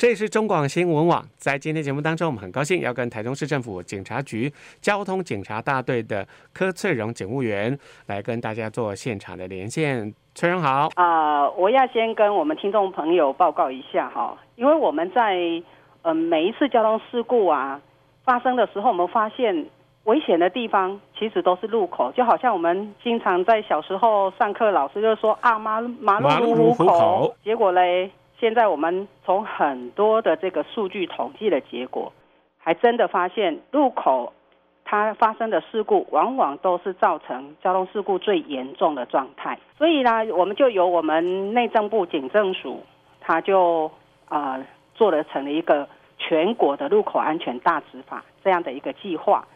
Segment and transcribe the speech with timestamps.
[0.00, 10.10] 这里是中广新闻网，在今天节目当中，我们很高兴要跟台中市政府警察局交通警察大队的柯翠荣警务员来跟大家做现场的连线。
[10.34, 15.36] 翠荣好，啊、呃，我要先跟我们听众朋友报告一下哈，因为我们在
[16.00, 17.78] 呃每一次交通事故啊
[18.24, 19.66] 发生的时候，我们发现
[20.04, 28.10] 危险的地方其实都是路口，就好像我们经常在小时候上课，老师就说啊马马路如虎口，口，结果嘞。
[28.40, 32.10] 现在我们从很多的这个数据统计的结果，
[32.58, 34.32] 还真的发现路口
[34.82, 39.58] 它发生的事故，往往都是造成交通事故最严重的状态。
[39.76, 42.82] 所以呢，我们就由我们内政部警政署，
[43.20, 43.90] 它就
[44.30, 44.58] 啊、
[44.94, 45.86] 做了成了一个
[46.16, 49.46] 全国的路口安全大执法这样的一个计划。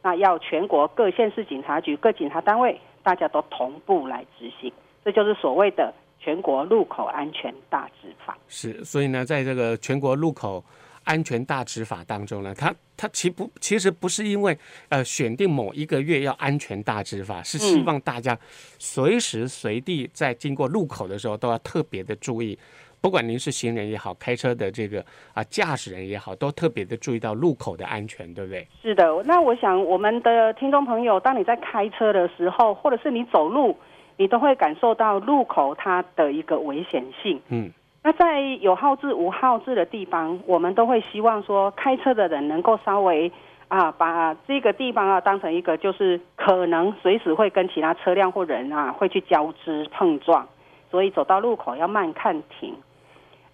[0.00, 4.72] 那要全国各县市警察局、各警察单位，大家都同步来执行，
[5.04, 5.92] 这就是所谓的。
[6.20, 10.62] 全国路口安全大执法是，所以呢，在这个全国路口
[11.04, 14.58] 安全大执法当中呢，它它其不其实不是因为
[14.90, 18.36] 呃选定某一个月要安全大执法，是希望大家
[18.78, 22.58] 随时随地在经过路口的时候都要特别的注意，
[23.00, 28.66] 不管您是行人也好，开车的这个啊驾驶人也好，都特别的注意到路口的安全，对不对？
[28.82, 33.74] 是的，那我想我们的听众朋友，当你在开车的时候，或者是你走路。
[34.18, 37.40] 你都会感受到路口它的一个危险性。
[37.48, 37.70] 嗯，
[38.02, 43.30] 那在有号志无号志的地方，我们都会希望说，开车的人能够稍微
[43.68, 50.48] 啊，把这个地方啊当成一个就是可能随时会跟其他车辆或人啊会去交织碰撞，
[50.90, 52.74] 所以走到路口要慢看停。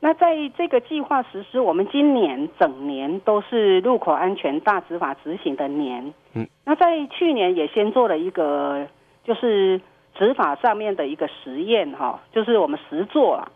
[0.01, 6.15] 那在这个计划实施，我们今年整年都是路口安全大执法执行的年。
[6.33, 8.87] 嗯，那在去年也先做了一个
[9.25, 9.79] 就是。
[10.15, 13.51] 执法上面的一个实验哈，就是我们实做啊。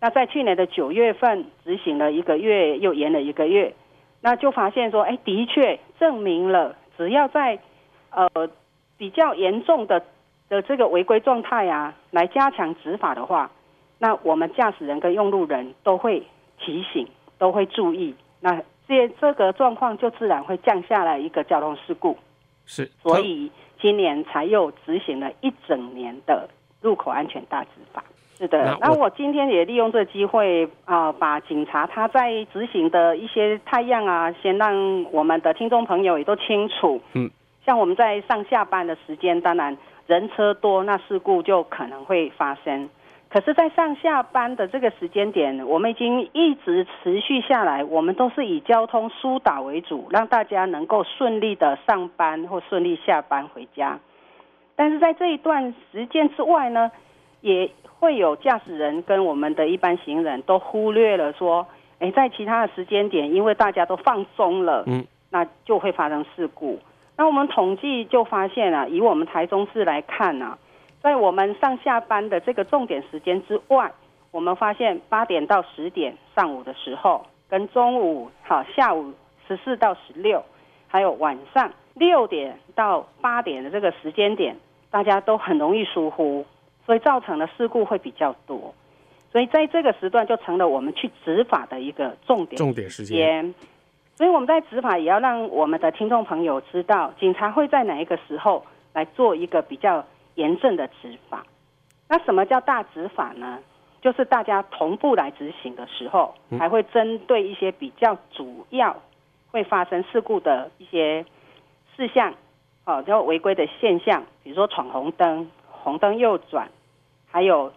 [0.00, 3.74] 那在去年的九月份执行了一个月，又延了一个月，
[4.20, 7.58] 那就发现说，哎，的确证明了，只要在
[8.10, 8.28] 呃
[8.98, 10.02] 比较严重的
[10.48, 13.50] 的这个违规状态啊，来加强执法的话，
[13.98, 16.22] 那我们驾驶人跟用路人都会
[16.58, 17.08] 提醒，
[17.38, 22.18] 都会注意，那这这个状况就自然会降下来一个交通事故。
[22.66, 23.50] 是，所以。
[23.84, 26.48] 今年才又执行了一整年的
[26.80, 28.02] 入口安全大执法。
[28.38, 36.98] 是的，那我今天也利用这个机会啊、呃，把警察他在执行的一些太阳啊，先让我们的听众朋友也都清楚。
[37.12, 37.30] 嗯，
[37.66, 42.88] 像我们在上下班的时间，当然人车多，那事故就可能会发生。
[43.34, 53.98] 可是，在上下班的这个时间点，我们已经一直持续下来，我们都是以交通疏导为主，让大家能够顺利的上班或顺利下班回家。
[54.76, 56.92] 但是在这一段时间之外呢，
[57.40, 57.68] 也
[57.98, 61.66] 会有驾驶人跟我们的一般行人都忽略了说，
[61.98, 66.78] 哎，在其他的时间点，因为大家都放松了，嗯，那就会发生事故。
[67.16, 70.56] 那我们统计就发现啊，以我们台中市来看啊。
[71.04, 73.92] 在我们上下班的这个重点时间之外，
[74.30, 79.12] 我们发现八点到十点上午的时候，跟中午好下午
[79.46, 80.42] 十四到十六，
[80.88, 84.56] 还有晚上六点到八点的这个时间点，
[84.90, 86.46] 大家都很容易疏忽，
[86.86, 88.74] 所以造成的事故会比较多。
[89.30, 93.54] 所以在这个时段就成了我们去执法的一个重点重点时间。
[94.14, 100.02] 所以我们在执法也要让我们的听众朋友知道，警察会在哪一个时候来做一个比较。
[100.34, 101.44] 严正的执法，
[102.08, 103.58] 那什么叫大执法呢？
[104.00, 108.94] 就是大家同步来执行的时候，还会针对一些比较主要
[109.50, 111.24] 会发生事故的一些
[111.96, 112.34] 事项，
[112.84, 116.68] 哦，叫违规的现象，比如说闯红灯、红灯右转，
[117.30, 117.72] 还有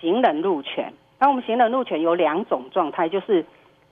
[0.00, 0.94] 行人路权。
[1.18, 3.44] 那我们行人路权有两种状态，就是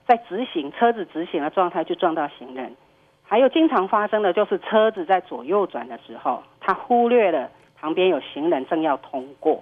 [0.07, 2.75] 在直行车子直行的状态就撞到行人，
[3.23, 7.51] 还有经常发生的就是车子在左右转的时候，他忽略了。
[7.85, 9.61] 旁边有行人正要通过，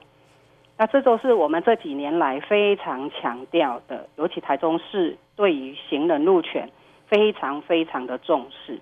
[0.77, 6.69] 那这都是我们这几年来非常强调的，尤其台中市对于行人路权
[7.05, 8.79] 非常非常的重视。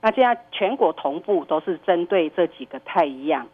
[0.00, 3.46] 那现在全国同步都是针对这几个太一样。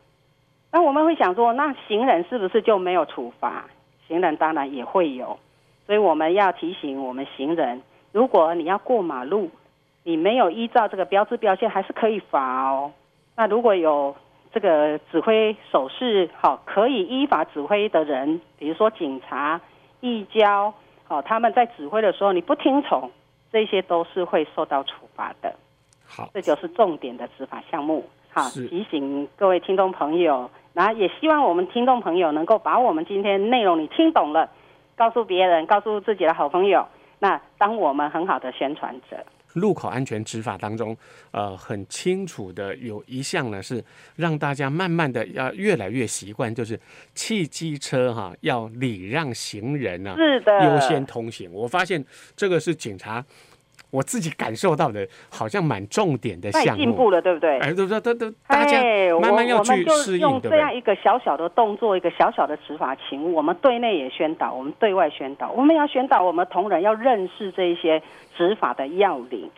[0.71, 3.65] 那我们会想说，那行人是不是就没有处罚？
[4.07, 5.37] 行人当然也会有，
[5.85, 7.83] 所以我们要提醒我们行人，
[8.13, 9.51] 如果你要过马路，
[10.05, 12.93] 你没有依照这个标志标线，还是可以罚哦。
[13.37, 14.15] 那如果有
[14.55, 19.61] 这个指挥手势好，可以依法指挥的人，比如说警察、
[19.99, 20.73] 义交，
[21.03, 23.11] 好，他们在指挥的时候你不听从，
[23.51, 25.53] 这些都是会受到处罚的。
[26.07, 28.05] 好，这就是重点的执法项目。
[28.31, 34.49] 好，提醒各位听众朋友，然后也希望我们听众朋友能够把我们今天内容你听懂了，
[34.95, 36.87] 告诉别人，告诉自己的好朋友。
[37.19, 39.17] 那当我们很好的宣传者。
[39.55, 40.97] 路口安全执法当中，
[41.33, 43.83] 呃，很清楚的有一项呢，是
[44.17, 46.79] 让大家慢慢的要越来越习惯，就是
[47.15, 51.53] 汽机车哈、啊、要礼让行人呢、啊，是的，优先通行。
[51.53, 52.05] 我发现
[52.37, 53.25] 这个是警察。
[53.95, 57.61] 我自己感受到的，好像蛮重点的项目，进步了，对不对？
[57.61, 58.83] 哎，都说都都，大家
[59.21, 68.03] 慢慢要去适应，用这样一个小小的动作，一个小小的执法勤务，我们对内也宣导，我们对外宣导，我们要宣导我们同仁要认识这一些
[68.37, 69.49] 执法的要领。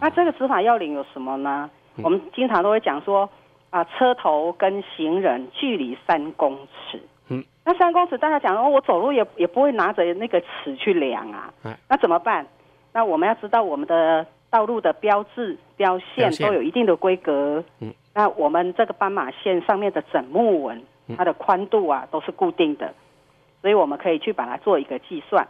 [0.00, 1.68] 那这个执法要领有什么呢？
[2.02, 3.28] 我们经常都会讲说
[3.70, 7.00] 啊，车头跟行人距离三公尺。
[7.28, 11.52] 嗯，那三公尺，大家讲哦，我走路也也不会拿着那个尺去量啊。
[11.88, 12.46] 那怎么办？
[12.92, 17.62] 那我们要知道，我们的道路的标志标线都有一定的规格。
[17.80, 20.82] 嗯，那我们这个斑马线上面的整木纹，
[21.16, 22.92] 它的宽度啊都是固定的，
[23.62, 25.46] 所以我们可以去把它做一个计算。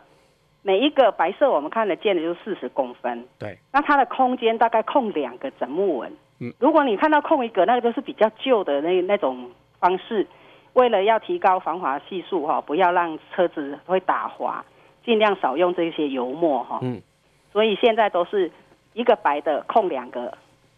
[0.63, 3.27] 每一个白色我们看得见的就是四十公分。
[3.39, 6.13] 对，那它的空间大概空两个整木纹。
[6.41, 10.27] 嗯，如果你看到空一个，那个都是比较旧的那那种方式。
[10.75, 14.65] 为了要提高防滑系数哈，不要让车子会打滑，
[15.05, 16.79] 尽量少用这些油墨哈。
[16.83, 17.01] 嗯。
[17.53, 18.51] 所以现在都是
[18.93, 20.37] 一个白的空两个，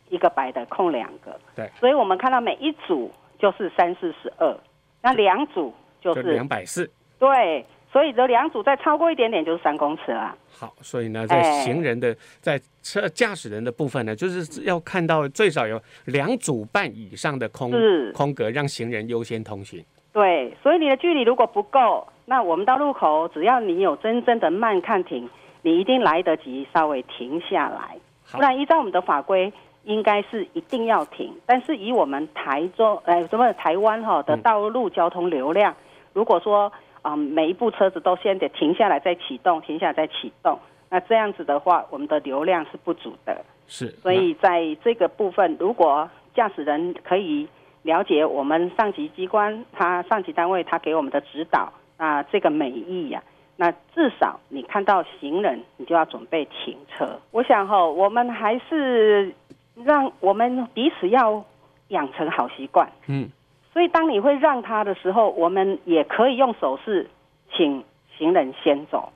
[0.09, 1.39] 一个白的空两个。
[1.55, 4.57] 对，所以我们看到每一组就是三四十二，
[5.01, 6.91] 那两组就是两百四。
[7.19, 10.35] 对，所以这两组再超过一点点就是三公尺了。
[10.51, 17.71] 好，所以呢，在行人的、欸、在车驾驶人的部分呢，就是要看到最少有两组半以上的空
[18.13, 19.85] 空格，让行人优先通行。
[20.13, 25.29] 对，所以你的距离如果不够，那我们到路口，只要你有真正的慢看停。
[25.63, 27.97] 你一定来得及稍微停下来，
[28.33, 29.53] 不然依照我们的法规，
[29.85, 31.33] 应该是一定要停。
[31.47, 35.75] 但是以我们台中，哎，什么台湾哈的道路交通流量，
[36.13, 36.73] 如果说
[37.03, 40.59] 啊每一部车子都先得停下来再启动，停下来再启动，
[40.91, 43.45] 那这样子的话，我们的流量是不足的。
[43.69, 47.49] 是，所以在这个部分，如果驾驶人可以
[47.83, 53.23] 了解我们上级机关，他上级单位他给我们的指导，那这个美意呀。
[53.57, 57.19] 那至少你看到行人，你就要准备停车。
[57.31, 59.33] 我想哈，我们还是
[59.75, 61.45] 让我们彼此要
[61.89, 62.91] 养成好习惯。
[63.07, 63.29] 嗯，
[63.73, 67.09] 所以当你会让他的时候，我们也可以用手势
[67.55, 67.85] 请
[68.17, 69.13] 行人先走。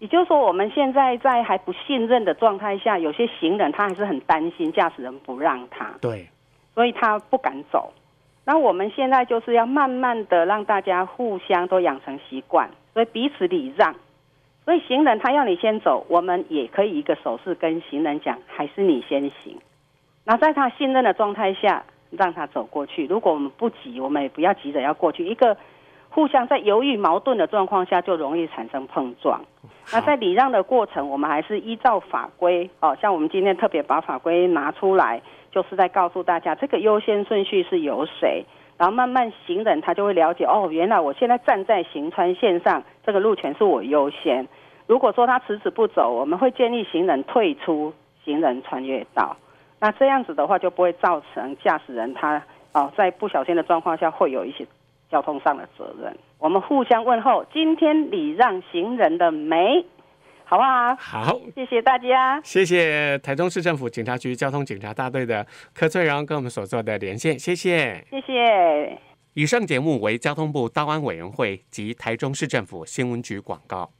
[0.00, 5.92] 也就是说，我们现在在还不信任的状态下，有些行人他还是很担心驾驶人不让他。
[6.00, 6.28] 对，
[6.74, 7.92] 所以他不敢走。
[8.44, 12.70] 那我们现在就是要慢慢的让大家互相都养成习惯。
[12.98, 13.94] 所以彼此礼让，
[14.64, 19.56] 所以行人他要你先走，我们也可以一个手势跟行人讲，还是你先行。
[20.24, 23.06] 那在他信任的状态下，让他走过去。
[23.06, 25.24] 如果我们不急，我们也不要急着要过去。
[25.24, 25.56] 一个
[26.08, 29.44] 互相在犹豫矛盾的状况下，就容易产生碰撞。
[29.92, 35.22] 那在礼让的过程，我们还是依照法规哦，像我们今天特别把法规拿出来，
[35.52, 38.44] 就是在告诉大家这个优先顺序是由谁。
[38.78, 44.46] 然后慢慢行人他就会了解哦，原来我现在站在行穿线上，这个路权是我优先。
[44.86, 47.92] 如果说他迟迟不走，我们会建议行人退出
[48.24, 49.36] 行人穿越道。
[49.80, 52.42] 那这样子的话就不会造成驾驶人他
[52.72, 54.66] 哦在不小心的状况下会有一些
[55.10, 56.16] 交通上的责任。
[56.38, 59.84] 我们互相问候，今天礼让行人的没。
[60.48, 60.96] 好不好？
[60.96, 62.40] 好，谢谢大家。
[62.42, 68.02] 谢谢台中市政府警察局交通警察大队的柯翠荣跟我们所做的连线，谢谢。
[68.10, 68.98] 谢谢。
[69.34, 73.90] 以上节目为交通部道安委员会及台中市政府新闻局广告。